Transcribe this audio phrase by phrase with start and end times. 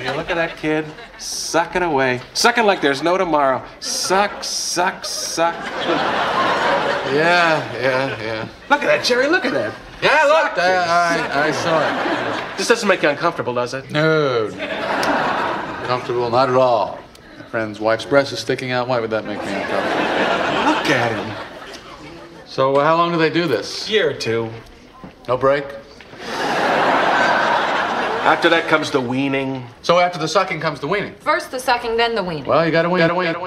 [0.00, 0.86] Will you look at that kid?
[1.18, 2.22] Sucking away.
[2.32, 3.62] Sucking like there's no tomorrow.
[3.80, 5.54] Suck, suck, suck.
[7.12, 8.48] Yeah, yeah, yeah.
[8.70, 9.26] Look at that, Jerry.
[9.26, 9.74] Look at that.
[10.00, 12.56] Yeah, look, I, I, I saw it.
[12.56, 13.90] This doesn't make you uncomfortable, does it?
[13.90, 14.48] No,
[15.86, 16.98] comfortable, not at all.
[17.36, 18.88] My friend's wife's breast is sticking out.
[18.88, 20.00] Why would that make me uncomfortable?
[20.72, 22.46] Look at him.
[22.46, 23.90] So, uh, how long do they do this?
[23.90, 24.50] Year or two.
[25.28, 25.66] No break?
[28.20, 29.66] After that comes the weaning.
[29.80, 31.14] So after the sucking comes the weaning.
[31.20, 32.44] First the sucking, then the weaning.
[32.44, 33.40] Well, you gotta wean, gotta.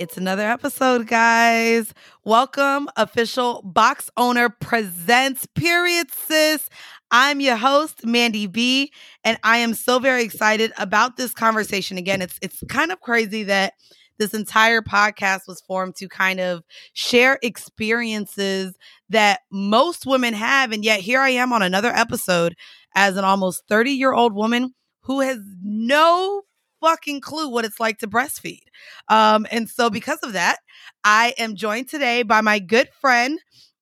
[0.00, 1.92] It's another episode, guys.
[2.24, 6.70] Welcome, official box owner presents, period, sis.
[7.10, 8.90] I'm your host, Mandy B,
[9.22, 11.98] and I am so very excited about this conversation.
[11.98, 13.74] Again, it's it's kind of crazy that
[14.18, 16.62] this entire podcast was formed to kind of
[16.92, 18.74] share experiences
[19.08, 20.72] that most women have.
[20.72, 22.54] And yet here I am on another episode
[22.94, 26.42] as an almost 30 year old woman who has no
[26.80, 28.62] fucking clue what it's like to breastfeed.
[29.08, 30.58] Um, and so because of that,
[31.04, 33.38] I am joined today by my good friend,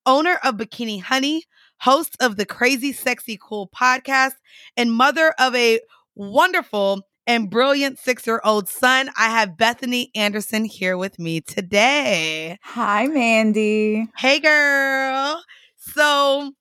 [0.07, 1.45] owner of Bikini Honey,
[1.81, 4.35] host of the Crazy Sexy Cool podcast,
[4.77, 5.81] and mother of a
[6.15, 9.11] wonderful and brilliant six year old son.
[9.17, 12.59] I have Bethany Anderson here with me today.
[12.63, 14.09] Hi, Mandy.
[14.17, 15.43] Hey, girl.
[15.77, 16.53] So,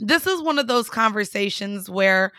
[0.00, 2.32] this is one of those conversations where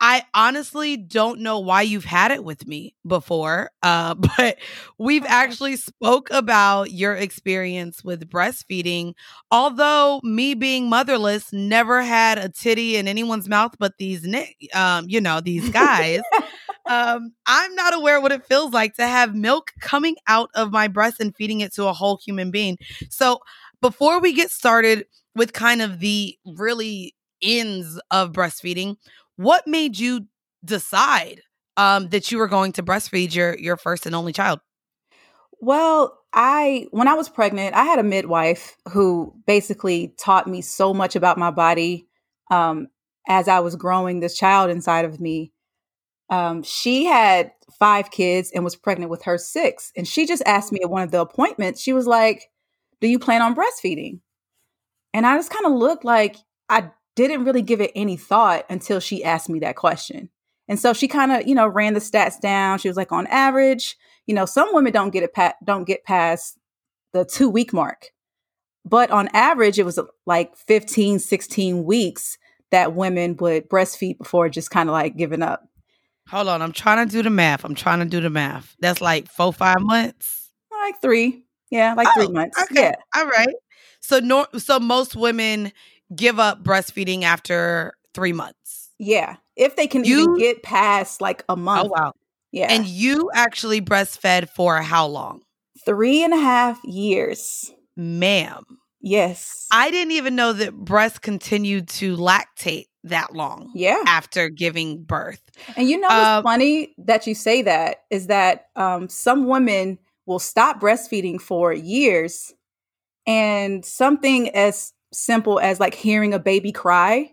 [0.00, 4.58] I honestly don't know why you've had it with me before, uh, but
[4.98, 9.14] we've actually spoke about your experience with breastfeeding.
[9.50, 14.26] Although me being motherless, never had a titty in anyone's mouth but these,
[14.74, 16.20] um, you know, these guys.
[16.86, 20.88] Um, I'm not aware what it feels like to have milk coming out of my
[20.88, 22.78] breast and feeding it to a whole human being.
[23.10, 23.40] So
[23.80, 28.96] before we get started with kind of the really ends of breastfeeding,
[29.36, 30.26] what made you
[30.64, 31.42] decide
[31.76, 34.60] um, that you were going to breastfeed your your first and only child?
[35.60, 40.92] Well, I when I was pregnant, I had a midwife who basically taught me so
[40.92, 42.06] much about my body
[42.50, 42.88] um,
[43.26, 45.53] as I was growing this child inside of me.
[46.30, 50.72] Um, she had five kids and was pregnant with her six, and she just asked
[50.72, 51.80] me at one of the appointments.
[51.80, 52.50] She was like,
[53.00, 54.20] "Do you plan on breastfeeding?"
[55.12, 56.36] And I just kind of looked like
[56.68, 60.30] I didn't really give it any thought until she asked me that question.
[60.68, 62.78] And so she kind of, you know, ran the stats down.
[62.78, 63.96] She was like, on average,
[64.26, 66.58] you know, some women don't get it pa- don't get past
[67.12, 68.10] the two week mark.
[68.84, 72.38] But on average, it was like 15, 16 weeks
[72.70, 75.62] that women would breastfeed before just kind of like giving up.
[76.28, 77.64] Hold on, I'm trying to do the math.
[77.64, 78.76] I'm trying to do the math.
[78.80, 80.50] That's like four, five months.
[80.70, 82.60] Like three, yeah, like oh, three months.
[82.62, 82.82] Okay.
[82.82, 83.54] Yeah, all right.
[84.00, 85.72] So, no, so most women
[86.14, 88.90] give up breastfeeding after three months.
[88.98, 89.36] Yeah.
[89.56, 91.90] If they can you, even get past like a oh, month.
[91.90, 92.12] Oh, wow.
[92.52, 92.72] Yeah.
[92.72, 95.42] And you actually breastfed for how long?
[95.84, 97.72] Three and a half years.
[97.96, 98.64] Ma'am.
[99.06, 99.66] Yes.
[99.70, 103.70] I didn't even know that breasts continued to lactate that long.
[103.74, 104.02] Yeah.
[104.06, 105.42] After giving birth.
[105.76, 109.98] And you know what's uh, funny that you say that is that um, some women
[110.24, 112.54] will stop breastfeeding for years
[113.26, 117.30] and something as simple as like hearing a baby cry,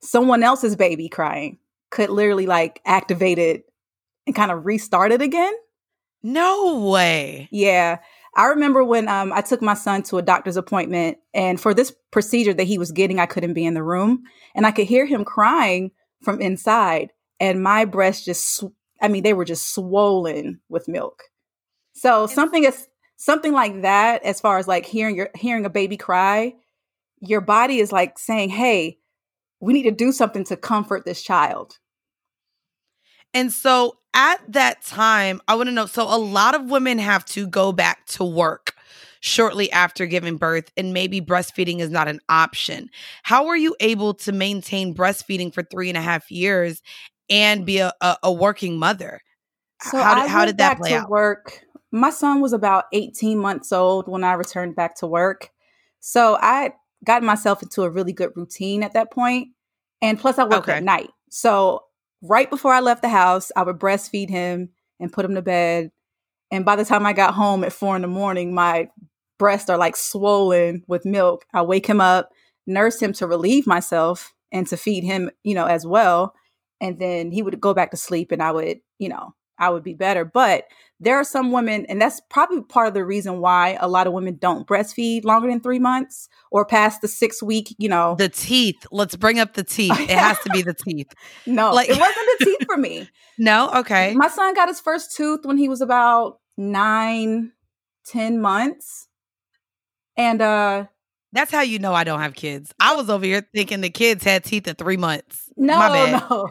[0.00, 1.58] someone else's baby crying
[1.90, 3.64] could literally like activate it
[4.28, 5.52] and kind of restart it again.
[6.22, 7.48] No way.
[7.50, 7.98] Yeah.
[8.36, 11.94] I remember when um, I took my son to a doctor's appointment, and for this
[12.10, 14.24] procedure that he was getting, I couldn't be in the room,
[14.54, 19.44] and I could hear him crying from inside, and my breasts just—I mean, they were
[19.44, 21.24] just swollen with milk.
[21.92, 25.96] So something is something like that, as far as like hearing your hearing a baby
[25.96, 26.54] cry,
[27.20, 28.98] your body is like saying, hey,
[29.60, 31.78] we need to do something to comfort this child.
[33.32, 37.24] And so at that time, I want to know so a lot of women have
[37.26, 38.74] to go back to work
[39.20, 42.90] shortly after giving birth, and maybe breastfeeding is not an option.
[43.22, 46.82] How were you able to maintain breastfeeding for three and a half years
[47.30, 49.20] and be a, a, a working mother?
[49.82, 51.08] So how did, how did that play out?
[51.08, 51.64] Work.
[51.90, 55.50] My son was about 18 months old when I returned back to work.
[56.00, 56.72] So I
[57.04, 59.48] got myself into a really good routine at that point.
[60.02, 60.74] And plus, I work okay.
[60.74, 61.10] at night.
[61.30, 61.84] So,
[62.24, 65.90] right before I left the house, I would breastfeed him and put him to bed.
[66.50, 68.88] And by the time I got home at four in the morning, my
[69.38, 71.44] breasts are like swollen with milk.
[71.52, 72.30] I wake him up,
[72.66, 76.34] nurse him to relieve myself and to feed him, you know, as well.
[76.80, 79.82] And then he would go back to sleep and I would, you know, I would
[79.84, 80.24] be better.
[80.24, 80.64] But
[81.00, 84.12] there are some women, and that's probably part of the reason why a lot of
[84.12, 88.14] women don't breastfeed longer than three months or past the six week, you know.
[88.16, 88.86] The teeth.
[88.90, 89.98] Let's bring up the teeth.
[90.00, 91.12] It has to be the teeth.
[91.46, 93.08] no, like- it wasn't the teeth for me.
[93.36, 93.68] No?
[93.78, 94.14] Okay.
[94.14, 97.50] My son got his first tooth when he was about nine,
[98.06, 99.08] ten months.
[100.16, 100.84] And uh
[101.34, 102.72] That's how you know I don't have kids.
[102.78, 105.50] I was over here thinking the kids had teeth at three months.
[105.56, 105.76] No,
[106.30, 106.48] no.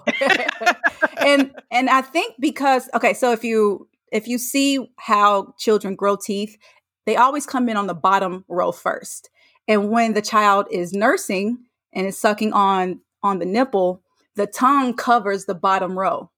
[1.25, 6.17] and and I think because okay, so if you if you see how children grow
[6.17, 6.57] teeth,
[7.05, 9.29] they always come in on the bottom row first.
[9.69, 11.59] And when the child is nursing
[11.93, 14.03] and is sucking on on the nipple,
[14.35, 16.29] the tongue covers the bottom row.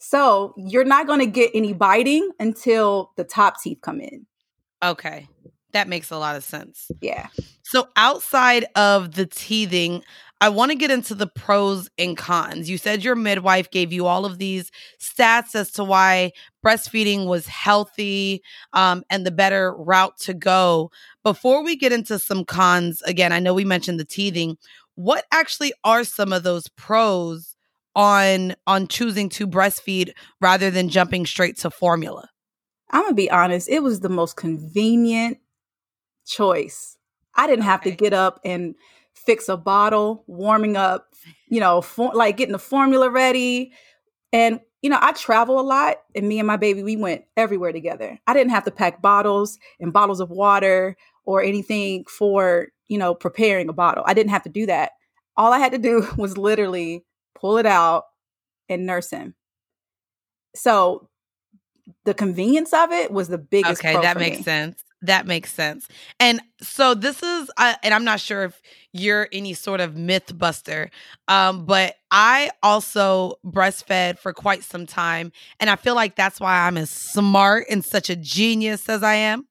[0.00, 4.26] So you're not going to get any biting until the top teeth come in.
[4.82, 5.28] Okay.
[5.72, 6.90] That makes a lot of sense.
[7.00, 7.28] Yeah.
[7.62, 10.02] So outside of the teething,
[10.42, 12.68] I want to get into the pros and cons.
[12.68, 16.32] You said your midwife gave you all of these stats as to why
[16.66, 18.42] breastfeeding was healthy
[18.72, 20.90] um, and the better route to go.
[21.22, 24.58] Before we get into some cons, again, I know we mentioned the teething.
[24.96, 27.54] What actually are some of those pros
[27.94, 32.28] on on choosing to breastfeed rather than jumping straight to formula?
[32.90, 35.38] I'm gonna be honest, it was the most convenient
[36.26, 36.96] choice.
[37.34, 38.74] I didn't have to get up and
[39.14, 41.14] fix a bottle, warming up,
[41.48, 43.72] you know, for, like getting the formula ready.
[44.32, 47.72] And, you know, I travel a lot, and me and my baby, we went everywhere
[47.72, 48.18] together.
[48.26, 53.14] I didn't have to pack bottles and bottles of water or anything for, you know,
[53.14, 54.04] preparing a bottle.
[54.06, 54.92] I didn't have to do that.
[55.36, 57.04] All I had to do was literally
[57.34, 58.04] pull it out
[58.68, 59.34] and nurse him.
[60.54, 61.08] So
[62.04, 63.80] the convenience of it was the biggest.
[63.80, 64.42] Okay, that makes me.
[64.42, 64.82] sense.
[65.02, 65.88] That makes sense.
[66.20, 68.62] And so this is, uh, and I'm not sure if
[68.92, 70.90] you're any sort of myth buster,
[71.26, 76.66] um, but I also breastfed for quite some time, and I feel like that's why
[76.66, 79.48] I'm as smart and such a genius as I am.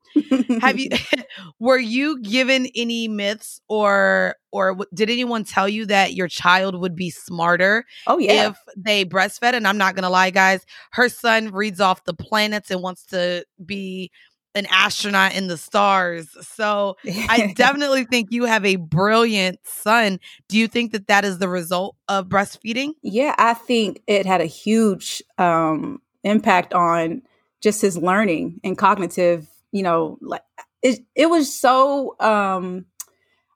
[0.62, 0.90] Have you?
[1.60, 6.80] were you given any myths, or or w- did anyone tell you that your child
[6.80, 8.50] would be smarter oh yeah.
[8.50, 9.54] if they breastfed.
[9.54, 13.46] And I'm not gonna lie, guys, her son reads off the planets and wants to
[13.66, 14.12] be
[14.56, 16.30] an astronaut in the stars.
[16.42, 20.20] So I definitely think you have a brilliant son.
[20.48, 22.94] Do you think that that is the result of breastfeeding?
[23.02, 27.22] Yeah, I think it had a huge um, impact on
[27.62, 29.48] just his learning and cognitive.
[29.72, 30.44] You know, like
[30.82, 31.00] it.
[31.16, 32.16] It was so.
[32.20, 32.86] Um,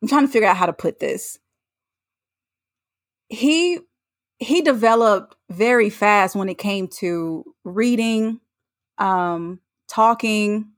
[0.01, 1.39] I'm trying to figure out how to put this.
[3.27, 3.79] He
[4.37, 8.39] he developed very fast when it came to reading,
[8.97, 10.71] um, talking.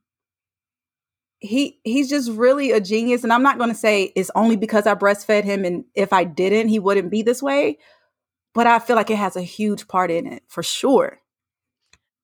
[1.40, 4.86] He he's just really a genius, and I'm not going to say it's only because
[4.86, 7.78] I breastfed him, and if I didn't, he wouldn't be this way
[8.54, 11.20] but I feel like it has a huge part in it for sure.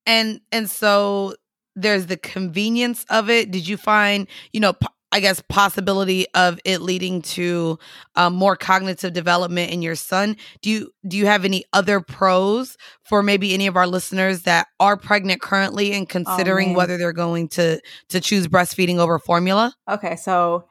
[0.06, 1.36] And and so
[1.76, 3.50] there's the convenience of it.
[3.50, 7.78] Did you find, you know, po- I guess possibility of it leading to
[8.16, 10.36] um, more cognitive development in your son?
[10.60, 14.66] Do you do you have any other pros for maybe any of our listeners that
[14.80, 16.76] are pregnant currently and considering man.
[16.76, 19.72] whether they're going to to choose breastfeeding over formula?
[19.88, 20.64] Okay, so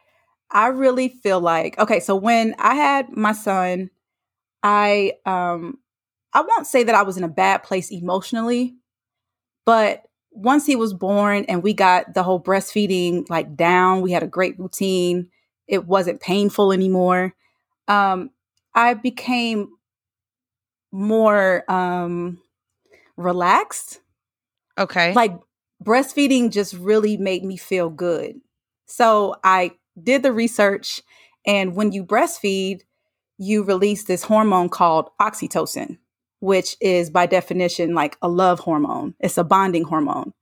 [0.52, 3.92] I really feel like okay, so when I had my son,
[4.62, 5.78] I um
[6.34, 8.76] I won't say that I was in a bad place emotionally,
[9.66, 10.04] but
[10.34, 14.28] once he was born and we got the whole breastfeeding like down, we had a
[14.28, 15.30] great routine.
[15.68, 17.34] It wasn't painful anymore.
[17.88, 18.32] Um
[18.76, 19.70] I became
[20.92, 22.40] more um
[23.18, 24.02] relaxed
[24.78, 25.14] Okay.
[25.14, 25.38] like
[25.84, 28.40] breastfeeding just really made me feel good.
[28.86, 29.72] So I
[30.02, 31.02] did the research,
[31.46, 32.82] and when you breastfeed,
[33.38, 35.98] you release this hormone called oxytocin,
[36.44, 39.16] which is by definition like a love hormone.
[39.22, 40.34] It's a bonding hormone.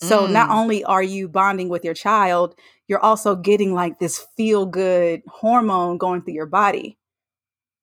[0.00, 0.54] So not Mm.
[0.54, 2.54] only are you bonding with your child,
[2.88, 6.96] you're also getting like this feel good hormone going through your body.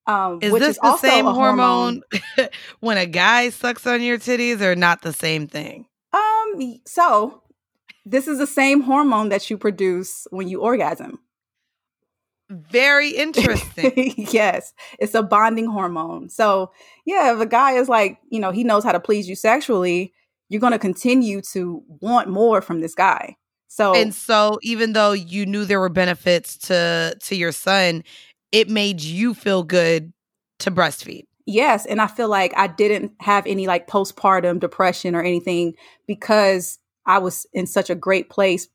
[0.08, 2.02] Um, is which this is the same a hormone
[2.80, 5.86] when a guy sucks on your titties or not the same thing?
[6.14, 7.44] Um, so
[8.08, 11.20] this is the same hormone that you produce when you orgasm.
[12.50, 14.13] Very interesting.
[14.32, 16.30] yes, it's a bonding hormone.
[16.30, 16.72] So,
[17.06, 20.13] yeah, if a guy is like, you know, he knows how to please you sexually,
[20.50, 23.36] you're going to continue to want more from this guy.
[23.68, 28.04] So, and so even though you knew there were benefits to to your son,
[28.51, 30.13] it made you feel good
[30.60, 31.24] to breastfeed.
[31.46, 35.74] yes, and I feel like I didn't have any like postpartum depression or anything
[36.08, 38.68] because I was in such a great place,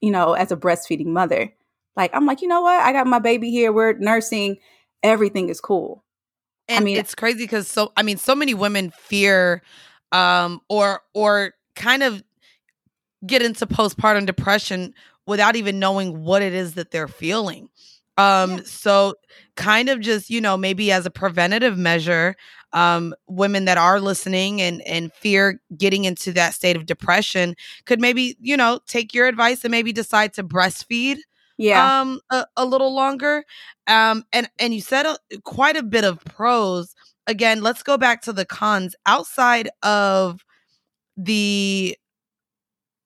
[0.00, 1.52] you know, as a breastfeeding mother.
[1.96, 2.80] Like, I'm like, you know what?
[2.80, 3.72] I got my baby here.
[3.72, 4.58] We're nursing.
[5.02, 6.04] Everything is cool.
[6.68, 9.62] And mean- it's crazy because so I mean, so many women fear
[10.12, 12.22] um, or or kind of
[13.26, 14.94] get into postpartum depression
[15.26, 17.68] without even knowing what it is that they're feeling.
[18.16, 18.60] Um, Yeah.
[18.64, 19.14] so
[19.56, 22.36] kind of just, you know, maybe as a preventative measure,
[22.72, 28.00] um, women that are listening and and fear getting into that state of depression could
[28.00, 31.18] maybe, you know, take your advice and maybe decide to breastfeed
[31.56, 32.00] Yeah.
[32.00, 33.44] um a, a little longer
[33.86, 36.94] um and and you said a, quite a bit of pros
[37.26, 40.44] again let's go back to the cons outside of
[41.16, 41.96] the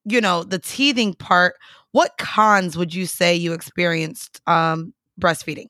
[0.05, 1.57] you know the teething part
[1.93, 5.67] what cons would you say you experienced um breastfeeding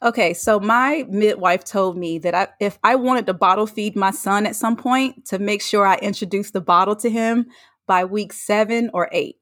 [0.00, 4.12] Okay, so my midwife told me that I, if I wanted to bottle feed my
[4.12, 7.46] son at some point, to make sure I introduced the bottle to him
[7.86, 9.37] by week seven or eight.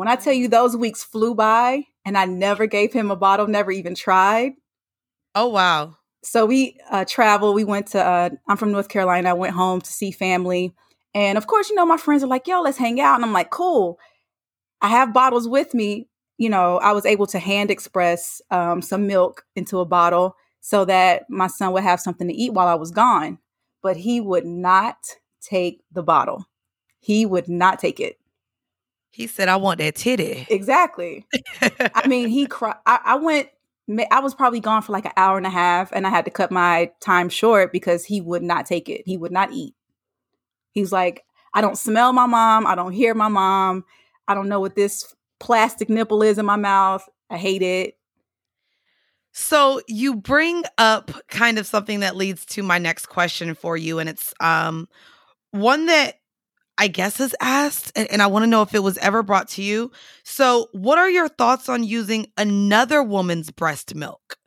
[0.00, 3.46] When I tell you those weeks flew by and I never gave him a bottle,
[3.46, 4.52] never even tried.
[5.34, 7.54] oh wow So we uh, traveled.
[7.54, 9.28] We went to, uh, I'm from North Carolina.
[9.28, 10.72] I went home to see family.
[11.12, 13.16] And of course, you know, my friends are like, yo, let's hang out.
[13.16, 13.98] And I'm like, cool.
[14.80, 16.08] I have bottles with me.
[16.38, 20.86] You know, I was able to hand express um, some milk into a bottle so
[20.86, 23.36] that my son would have something to eat while I was gone.
[23.82, 24.96] But he would not
[25.42, 26.46] take the bottle.
[27.00, 28.16] He would not take it.
[29.10, 31.26] He said i want that titty Exactly.
[31.94, 32.76] I mean, he cried.
[32.86, 33.48] I, I went.
[34.10, 36.30] I was probably gone for like an hour and a half, and I had to
[36.30, 39.02] cut my time short because he would not take it.
[39.04, 39.74] He would not eat.
[40.72, 41.24] He's like,
[41.54, 42.66] I don't smell my mom.
[42.66, 43.84] I don't hear my mom.
[44.28, 47.08] I don't know what this plastic nipple is in my mouth.
[47.30, 47.96] I hate it.
[49.32, 53.98] So you bring up kind of something that leads to my next question for you,
[53.98, 54.88] and it's um
[55.50, 56.19] one that
[56.80, 59.48] I guess is asked, and, and I want to know if it was ever brought
[59.50, 59.92] to you.
[60.24, 64.38] So, what are your thoughts on using another woman's breast milk?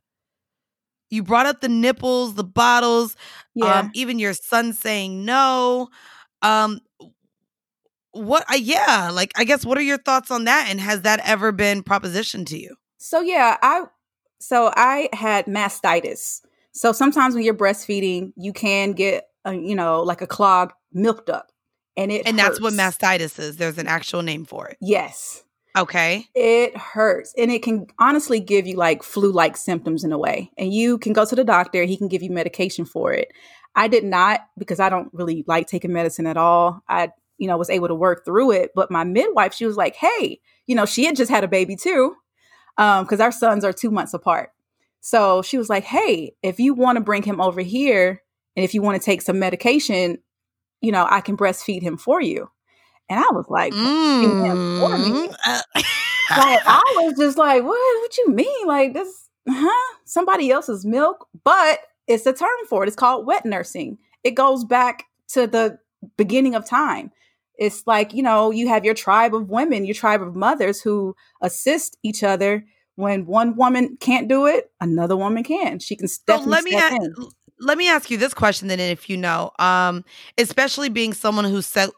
[1.12, 3.16] You brought up the nipples, the bottles,
[3.54, 3.82] Yeah.
[3.82, 5.90] um, even your son saying no.
[6.42, 6.80] Um,
[8.14, 8.44] what?
[8.52, 10.68] Uh, yeah, like I guess, what are your thoughts on that?
[10.70, 12.76] And has that ever been propositioned to you?
[12.98, 13.84] So yeah, I
[14.40, 16.42] so I had mastitis.
[16.72, 21.28] So sometimes when you're breastfeeding, you can get a, you know like a clogged milk
[21.28, 21.53] duct,
[21.98, 23.58] and it And that's what mastitis is.
[23.58, 24.78] There's an actual name for it.
[24.82, 25.44] Yes,
[25.76, 26.28] Okay.
[26.36, 30.52] it hurts, and it can honestly give you like flu-like symptoms in a way.
[30.58, 33.32] And you can go to the doctor; he can give you medication for it.
[33.76, 36.84] I did not because I don't really like taking medicine at all.
[36.88, 39.96] I you know was able to work through it, but my midwife she was like,
[39.96, 42.16] "Hey, you know, she had just had a baby too."
[42.78, 44.52] Um, because our sons are two months apart.
[45.02, 48.22] So she was like, "Hey, if you want to bring him over here,
[48.56, 50.20] and if you want to take some medication,
[50.84, 52.50] you know, I can breastfeed him for you."
[53.10, 55.36] And I was like, "Breastfeed him for me?" Mm.
[55.46, 55.86] Uh, like
[56.30, 58.02] I was just like, "What?
[58.02, 58.68] What you mean?
[58.68, 59.30] Like this?
[59.50, 59.96] Huh?
[60.06, 62.88] Somebody else's milk?" But it's a term for it.
[62.88, 63.98] It's called wet nursing.
[64.24, 65.80] It goes back to the
[66.18, 67.12] beginning of time.
[67.58, 71.16] It's like you know, you have your tribe of women, your tribe of mothers who
[71.42, 72.66] assist each other.
[72.96, 75.80] When one woman can't do it, another woman can.
[75.80, 76.42] She can step.
[76.42, 77.16] so let me step a- in.
[77.64, 80.04] Let me ask you this question then, if you know, um,
[80.38, 81.90] especially being someone who's se-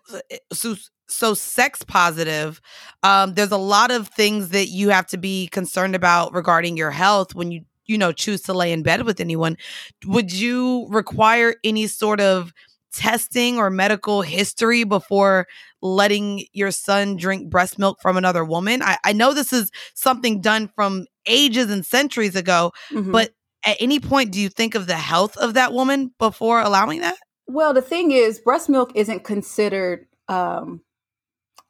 [0.53, 0.75] so,
[1.07, 2.61] so sex positive,
[3.03, 6.91] um, there's a lot of things that you have to be concerned about regarding your
[6.91, 9.57] health when you you know choose to lay in bed with anyone.
[10.05, 12.51] Would you require any sort of
[12.93, 15.47] testing or medical history before
[15.81, 18.81] letting your son drink breast milk from another woman?
[18.81, 23.11] I, I know this is something done from ages and centuries ago, Mhm.
[23.11, 23.31] but
[23.65, 27.17] at any point do you think of the health of that woman before allowing that?
[27.47, 30.81] Well, the thing is, breast milk isn't considered um,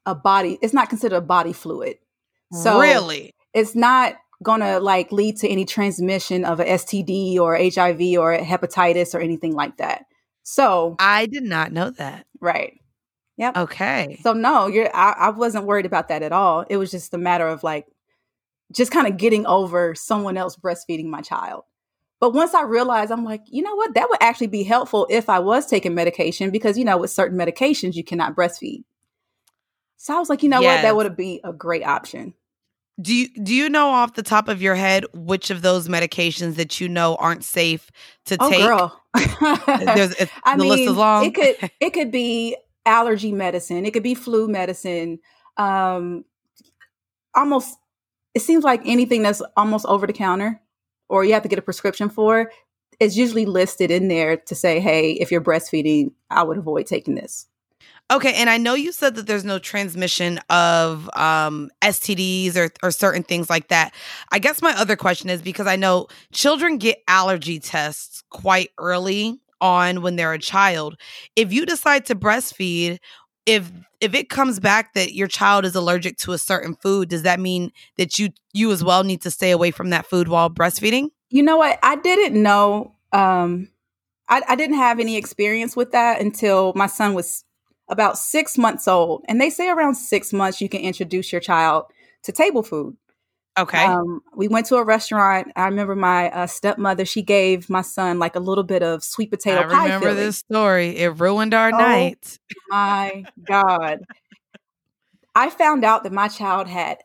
[0.05, 0.57] a body.
[0.61, 1.97] It's not considered a body fluid.
[2.51, 3.33] So really?
[3.53, 9.15] it's not gonna like lead to any transmission of a STD or HIV or hepatitis
[9.15, 10.05] or anything like that.
[10.43, 12.25] So I did not know that.
[12.39, 12.79] right.
[13.37, 13.57] Yep.
[13.57, 14.19] Okay.
[14.21, 16.65] So no, you're I, I wasn't worried about that at all.
[16.69, 17.87] It was just a matter of like
[18.71, 21.63] just kind of getting over someone else breastfeeding my child.
[22.19, 23.93] But once I realized, I'm like, you know what?
[23.93, 27.37] That would actually be helpful if I was taking medication because, you know, with certain
[27.37, 28.83] medications, you cannot breastfeed.
[29.97, 30.81] So I was like, you know what?
[30.81, 32.33] That would be a great option.
[33.01, 36.55] Do you do you know off the top of your head which of those medications
[36.55, 37.91] that you know aren't safe
[38.25, 38.61] to Oh, take?
[38.61, 39.01] girl.
[39.67, 41.25] There's it's, I the mean, list is long.
[41.25, 42.55] it could it could be
[42.85, 43.85] allergy medicine.
[43.85, 45.19] It could be flu medicine.
[45.57, 46.23] Um,
[47.35, 47.77] almost,
[48.33, 50.61] it seems like anything that's almost over the counter,
[51.09, 52.51] or you have to get a prescription for,
[52.99, 57.15] is usually listed in there to say, "Hey, if you're breastfeeding, I would avoid taking
[57.15, 57.47] this."
[58.11, 62.91] Okay, and I know you said that there's no transmission of um, STDs or, or
[62.91, 63.95] certain things like that.
[64.31, 69.39] I guess my other question is because I know children get allergy tests quite early
[69.59, 70.97] on when they're a child.
[71.35, 72.99] If you decide to breastfeed,
[73.45, 73.71] if
[74.01, 77.39] if it comes back that your child is allergic to a certain food, does that
[77.39, 81.09] mean that you you as well need to stay away from that food while breastfeeding?
[81.29, 81.79] You know what?
[81.81, 82.93] I didn't know.
[83.11, 83.69] Um,
[84.27, 87.43] I, I didn't have any experience with that until my son was
[87.87, 89.23] about six months old.
[89.27, 91.85] And they say around six months you can introduce your child
[92.23, 92.97] to table food.
[93.57, 93.83] Okay.
[93.85, 95.47] Um, we went to a restaurant.
[95.55, 97.05] I remember my uh, stepmother.
[97.05, 99.83] She gave my son like a little bit of sweet potato I pie.
[99.85, 100.23] remember filling.
[100.23, 100.97] this story.
[100.97, 101.77] It ruined our Oh.
[101.77, 102.37] night.
[102.69, 104.01] My God.
[105.33, 106.97] I found out that my child had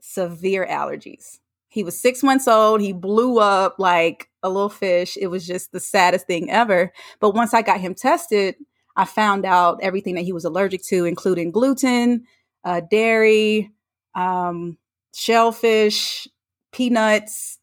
[0.00, 1.38] severe allergies.
[1.68, 2.80] He was six months old.
[2.80, 5.16] He blew up like a little fish.
[5.20, 6.92] It was just the saddest thing ever.
[7.20, 8.56] But once I got him tested,
[8.96, 12.24] I found out everything that he was allergic to, including gluten,
[12.64, 13.70] uh, dairy,
[14.14, 14.78] um,
[15.18, 16.28] shellfish,
[16.72, 17.58] peanuts,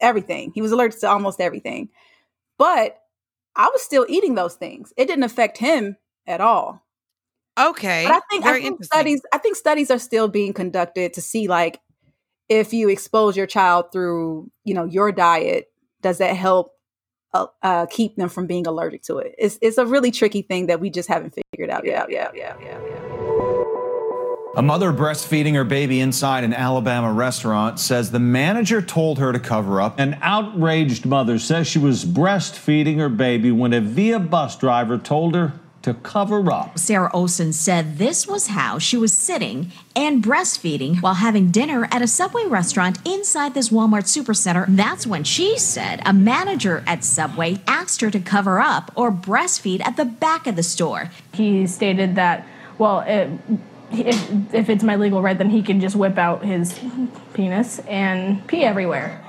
[0.00, 0.52] everything.
[0.54, 1.88] He was allergic to almost everything.
[2.58, 2.98] But
[3.56, 4.92] I was still eating those things.
[4.96, 5.96] It didn't affect him
[6.26, 6.84] at all.
[7.58, 8.04] Okay.
[8.06, 11.48] But I think, I think studies I think studies are still being conducted to see
[11.48, 11.80] like
[12.48, 15.66] if you expose your child through you know your diet,
[16.02, 16.72] does that help
[17.34, 19.34] uh, uh, keep them from being allergic to it?
[19.38, 22.10] It's it's a really tricky thing that we just haven't figured out yet.
[22.10, 23.17] Yeah, yeah, yeah, yeah.
[24.56, 29.38] A mother breastfeeding her baby inside an Alabama restaurant says the manager told her to
[29.38, 29.98] cover up.
[30.00, 35.34] An outraged mother says she was breastfeeding her baby when a Via bus driver told
[35.34, 35.52] her
[35.82, 36.78] to cover up.
[36.78, 42.02] Sarah Olson said this was how she was sitting and breastfeeding while having dinner at
[42.02, 44.64] a Subway restaurant inside this Walmart supercenter.
[44.68, 49.86] That's when she said a manager at Subway asked her to cover up or breastfeed
[49.86, 51.10] at the back of the store.
[51.32, 52.46] he stated that
[52.78, 53.28] well it,
[53.92, 56.78] if, if it's my legal right then he can just whip out his
[57.34, 59.24] penis and pee everywhere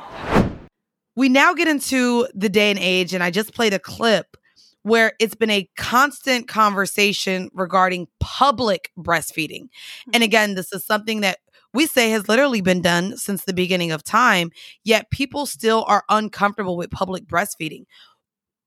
[1.20, 4.38] we now get into the day and age, and I just played a clip
[4.84, 9.64] where it's been a constant conversation regarding public breastfeeding.
[10.06, 10.12] Hmm.
[10.14, 11.40] And again, this is something that
[11.74, 14.52] we say has literally been done since the beginning of time,
[14.86, 17.84] yet people still are uncomfortable with public breastfeeding.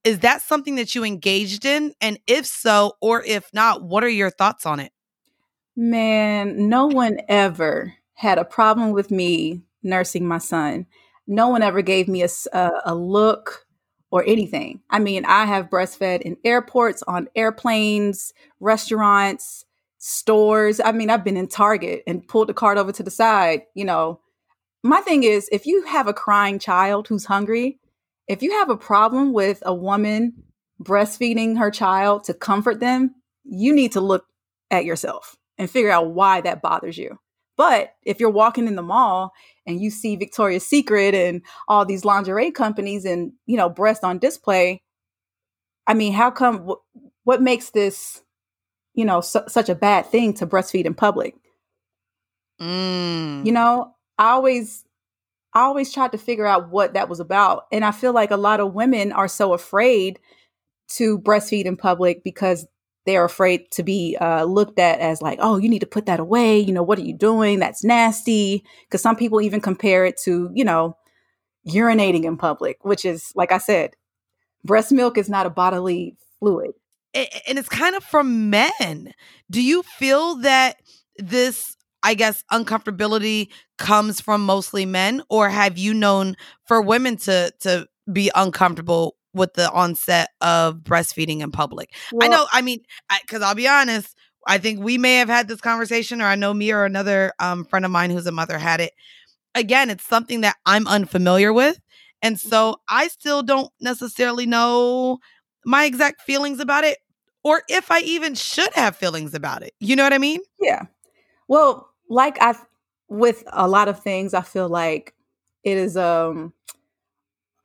[0.05, 1.95] Is that something that you engaged in?
[2.03, 4.93] And if so, or if not, what are your thoughts on it?
[5.77, 10.87] Man, no one ever had a problem with me nursing my son.
[11.27, 12.29] No one ever gave me a
[12.85, 13.67] a look
[14.11, 14.81] or anything.
[14.91, 19.65] I mean, I have breastfed in airports, on airplanes, restaurants,
[19.99, 20.79] stores.
[20.79, 23.63] I mean, I've been in Target and pulled the cart over to the side.
[23.75, 24.21] You know,
[24.83, 27.79] my thing is if you have a crying child who's hungry,
[28.29, 30.35] if you have a problem with a woman
[30.83, 34.27] breastfeeding her child to comfort them, you need to look
[34.71, 37.19] at yourself and figure out why that bothers you.
[37.57, 39.33] But if you're walking in the mall
[39.67, 44.19] and you see Victoria's Secret and all these lingerie companies and, you know, breast on
[44.19, 44.83] display,
[45.87, 48.23] I mean, how come wh- what makes this,
[48.95, 51.35] you know, su- such a bad thing to breastfeed in public?
[52.61, 53.45] Mm.
[53.45, 54.85] You know, I always
[55.55, 57.67] I always tried to figure out what that was about.
[57.71, 60.19] And I feel like a lot of women are so afraid
[60.97, 62.67] to breastfeed in public because
[63.05, 66.21] they're afraid to be uh, looked at as like, oh, you need to put that
[66.21, 66.59] away.
[66.59, 67.59] You know, what are you doing?
[67.59, 68.65] That's nasty.
[68.87, 70.97] Because some people even compare it to, you know,
[71.67, 73.95] urinating in public, which is, like I said,
[74.65, 76.73] breast milk is not a bodily fluid.
[77.15, 79.13] and it's kind of from men.
[79.51, 80.77] Do you feel that
[81.19, 86.37] this, I guess, uncomfortability comes from mostly men, or have you known
[86.67, 91.95] for women to to be uncomfortable with the onset of breastfeeding in public?
[92.21, 92.47] I know.
[92.53, 92.81] I mean,
[93.23, 94.17] because I'll be honest,
[94.47, 97.65] I think we may have had this conversation, or I know me or another um,
[97.65, 98.93] friend of mine who's a mother had it.
[99.55, 101.79] Again, it's something that I'm unfamiliar with.
[102.23, 105.19] And so I still don't necessarily know
[105.65, 106.99] my exact feelings about it
[107.45, 109.75] or if I even should have feelings about it.
[109.81, 110.41] You know what I mean?
[110.61, 110.87] Yeah.
[111.49, 112.55] Well, like I
[113.09, 115.15] with a lot of things, I feel like
[115.65, 116.53] it is um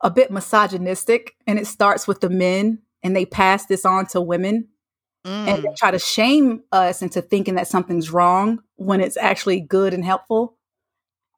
[0.00, 4.20] a bit misogynistic and it starts with the men and they pass this on to
[4.20, 4.68] women
[5.24, 5.76] and they Mm.
[5.76, 10.56] try to shame us into thinking that something's wrong when it's actually good and helpful.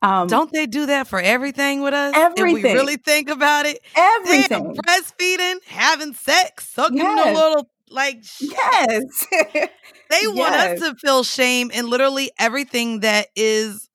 [0.02, 2.14] Um Don't they do that for everything with us?
[2.16, 3.80] If we really think about it.
[3.96, 4.48] everything.
[4.48, 7.34] Damn, breastfeeding, having sex, sucking the Yes.
[7.36, 9.26] little like Yes.
[10.10, 10.80] They want Yes.
[10.82, 13.89] us to feel shame in literally everything that is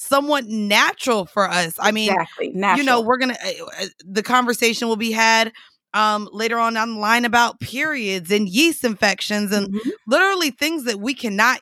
[0.00, 1.76] somewhat natural for us.
[1.78, 2.52] I mean, exactly.
[2.54, 5.52] You know we're gonna uh, uh, the conversation will be had
[5.92, 9.90] um later on down the line about periods and yeast infections and Mhm.
[10.06, 11.60] literally things that we cannot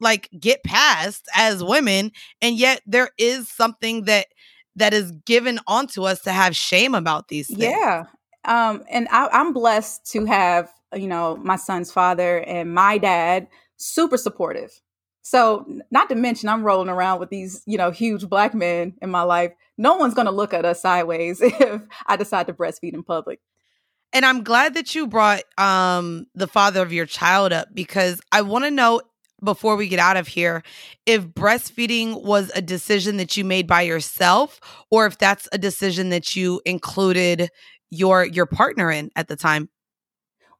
[0.00, 2.10] like get past as women
[2.40, 4.26] and yet there is something that
[4.74, 8.04] that is given onto us to have shame about these things Yeah.
[8.44, 13.48] Um, and I, I'm blessed to have, you know, my son's father and my dad
[13.76, 14.80] super supportive.
[15.28, 19.10] So, not to mention, I'm rolling around with these, you know, huge black men in
[19.10, 19.52] my life.
[19.76, 23.38] No one's going to look at us sideways if I decide to breastfeed in public.
[24.14, 28.40] And I'm glad that you brought um, the father of your child up because I
[28.40, 29.02] want to know
[29.44, 30.62] before we get out of here
[31.04, 34.60] if breastfeeding was a decision that you made by yourself
[34.90, 37.50] or if that's a decision that you included
[37.90, 39.68] your your partner in at the time.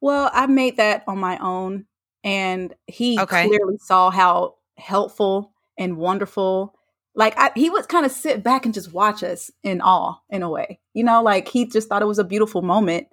[0.03, 1.87] Well, I made that on my own
[2.23, 3.47] and he okay.
[3.47, 6.75] clearly saw how helpful and wonderful.
[7.15, 10.43] Like I, he would kind of sit back and just watch us in awe in
[10.43, 11.23] a way you know?
[11.23, 13.07] Like he just thought it was a beautiful moment.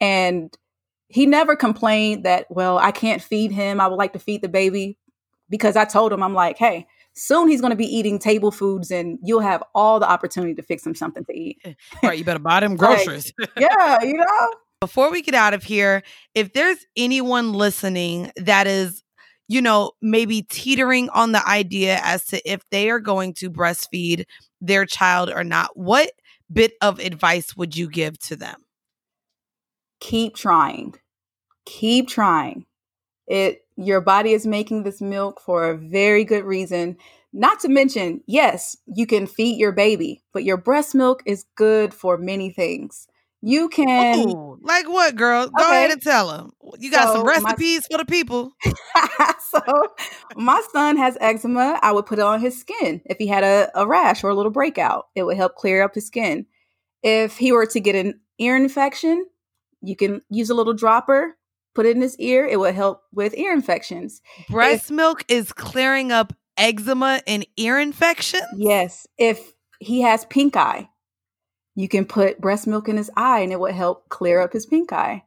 [0.00, 0.52] And
[1.06, 3.80] he never complained that well i can't feed him.
[3.80, 4.98] I would like to feed the baby
[5.48, 8.92] because i told him i'm like hey soon he's going to be eating table foods
[8.92, 11.58] and you'll have all the opportunity to fix him something to eat.
[11.64, 13.32] Eh, right you better buy them groceries.
[13.38, 14.52] like, yeah you know?
[14.80, 16.02] Before we get out of here
[16.34, 19.02] if there's anyone listening that is
[19.50, 24.24] you know, maybe teetering on the idea as to if they are going to breastfeed
[24.60, 26.12] their child or not, what
[26.52, 28.64] bit of advice would you give to them?
[29.98, 30.94] Keep trying.
[31.66, 32.64] Keep trying.
[33.26, 36.96] It your body is making this milk for a very good reason.
[37.32, 41.92] Not to mention, yes, you can feed your baby, but your breast milk is good
[41.92, 43.08] for many things.
[43.42, 45.48] You can Ooh, like what, girl?
[45.48, 45.78] Go okay.
[45.78, 46.50] ahead and tell them.
[46.78, 48.52] You got so some recipes my, for the people.
[49.40, 49.60] so
[50.36, 51.78] my son has eczema.
[51.82, 53.00] I would put it on his skin.
[53.06, 55.94] If he had a, a rash or a little breakout, it would help clear up
[55.94, 56.46] his skin.
[57.02, 59.26] If he were to get an ear infection,
[59.82, 61.36] you can use a little dropper,
[61.74, 62.46] put it in his ear.
[62.46, 64.20] It would help with ear infections.
[64.48, 68.44] Breast if, milk is clearing up eczema and ear infections?
[68.56, 69.06] Yes.
[69.18, 70.88] If he has pink eye,
[71.74, 74.66] you can put breast milk in his eye and it will help clear up his
[74.66, 75.24] pink eye.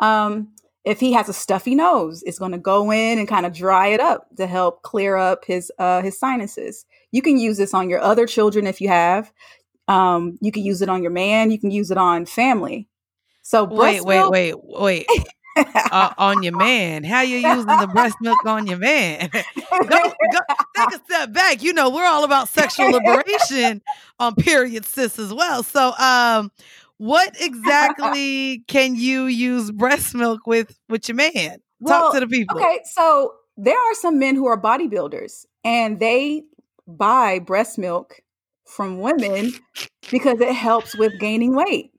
[0.00, 0.52] Um,
[0.84, 3.88] if he has a stuffy nose, it's going to go in and kind of dry
[3.88, 6.84] it up to help clear up his uh, his sinuses.
[7.10, 9.32] You can use this on your other children if you have.
[9.88, 11.50] Um, you can use it on your man.
[11.50, 12.88] You can use it on family.
[13.42, 15.06] So wait, wait, milk- wait, wait
[15.56, 17.04] uh, on your man.
[17.04, 19.30] How you using the breast milk on your man?
[19.32, 19.42] go,
[19.88, 20.40] go,
[20.76, 21.62] take a step back.
[21.62, 23.82] You know, we're all about sexual liberation
[24.18, 25.62] on period sis as well.
[25.62, 26.50] So, um,
[27.04, 31.58] what exactly can you use breast milk with with your man?
[31.86, 32.56] Talk well, to the people.
[32.56, 36.44] Okay, so there are some men who are bodybuilders and they
[36.86, 38.20] buy breast milk
[38.64, 39.52] from women
[40.10, 41.90] because it helps with gaining weight.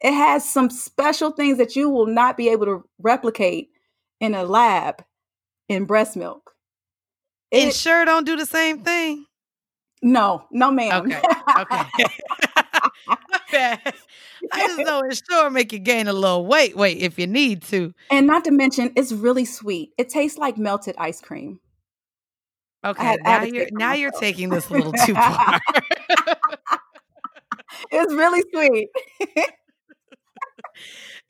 [0.00, 3.68] It has some special things that you will not be able to replicate
[4.20, 5.04] in a lab
[5.68, 6.52] in breast milk.
[7.50, 9.26] It, it sure don't do the same thing.
[10.02, 11.02] No, no, ma'am.
[11.02, 11.20] Okay,
[11.58, 11.84] okay.
[14.52, 17.62] I just know it sure make you gain a little weight, weight if you need
[17.64, 17.94] to.
[18.10, 19.92] And not to mention, it's really sweet.
[19.98, 21.60] It tastes like melted ice cream.
[22.84, 25.58] Okay, had, now you're now you're taking this a little too far.
[27.90, 28.88] it's really sweet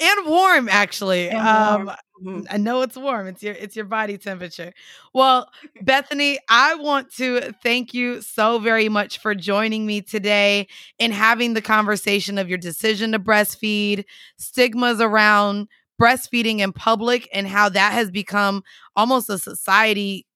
[0.00, 1.28] and warm actually.
[1.28, 1.96] And um, warm.
[2.22, 2.42] Mm-hmm.
[2.48, 3.26] I know it's warm.
[3.26, 4.72] It's your it's your body temperature.
[5.12, 5.50] Well,
[5.82, 10.68] Bethany, I want to thank you so very much for joining me today
[11.00, 14.04] and having the conversation of your decision to breastfeed,
[14.38, 15.66] stigmas around
[16.00, 18.62] breastfeeding in public and how that has become
[18.96, 20.26] almost a society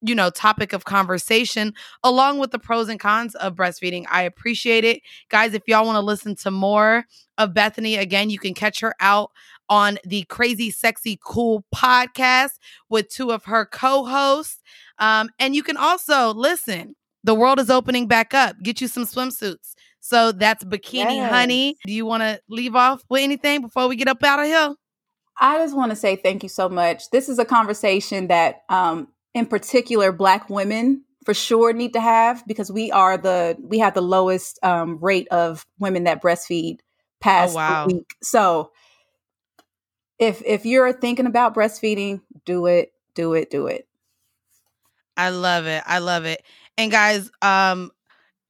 [0.00, 4.04] you know, topic of conversation, along with the pros and cons of breastfeeding.
[4.08, 5.02] I appreciate it.
[5.28, 7.04] Guys, if y'all want to listen to more
[7.36, 9.32] of Bethany, again, you can catch her out
[9.68, 12.52] on the Crazy Sexy Cool podcast
[12.88, 14.60] with two of her co hosts.
[14.98, 18.56] Um, and you can also listen, the world is opening back up.
[18.62, 19.74] Get you some swimsuits.
[20.00, 21.30] So that's Bikini yes.
[21.30, 21.76] Honey.
[21.86, 24.74] Do you want to leave off with anything before we get up out of here?
[25.40, 27.10] I just want to say thank you so much.
[27.10, 32.42] This is a conversation that um, in particular black women for sure need to have
[32.46, 36.78] because we are the we have the lowest um, rate of women that breastfeed
[37.20, 37.86] past oh, wow.
[37.86, 38.14] week.
[38.22, 38.70] So
[40.18, 43.86] if if you're thinking about breastfeeding, do it, do it, do it.
[45.16, 45.82] I love it.
[45.86, 46.42] I love it.
[46.76, 47.90] And guys, um,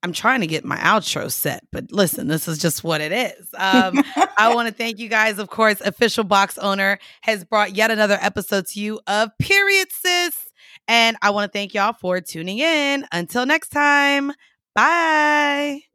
[0.03, 3.49] I'm trying to get my outro set, but listen, this is just what it is.
[3.57, 4.03] Um,
[4.39, 5.39] I want to thank you guys.
[5.39, 10.51] Of course, official box owner has brought yet another episode to you of Period Sis.
[10.87, 13.07] And I want to thank y'all for tuning in.
[13.13, 14.33] Until next time,
[14.75, 15.88] bye.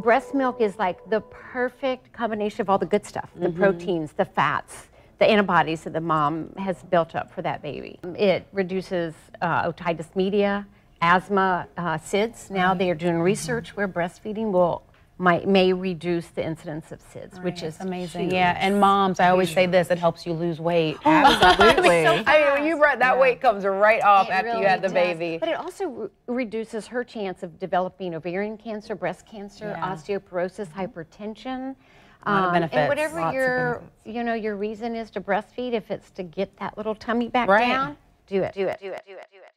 [0.00, 3.58] Breast milk is like the perfect combination of all the good stuff the mm-hmm.
[3.58, 7.98] proteins, the fats, the antibodies that the mom has built up for that baby.
[8.16, 10.66] It reduces uh, otitis media,
[11.02, 12.50] asthma, uh, SIDS.
[12.50, 14.82] Now they are doing research where breastfeeding will
[15.20, 18.22] might may reduce the incidence of SIDS, which is amazing.
[18.22, 18.32] huge.
[18.32, 20.96] Yeah, and moms, I always say this: it helps you lose weight.
[21.04, 22.06] Absolutely.
[22.06, 24.80] I mean, when you brought that weight comes right off It after really you had
[24.80, 24.92] the does.
[24.94, 25.36] baby.
[25.38, 29.94] But it also re- reduces her chance of developing ovarian cancer, breast cancer, Yeah.
[29.94, 31.76] osteoporosis, hypertension.
[32.24, 32.78] A lot of Um.
[32.78, 36.22] And whatever Lots of your, you know, your reason is to breastfeed, if it's to
[36.22, 37.68] get that little tummy back Right.
[37.68, 38.54] down, do it.
[38.54, 38.78] Do it.
[38.80, 39.02] Do it.
[39.06, 39.26] Do it.
[39.32, 39.52] Do it.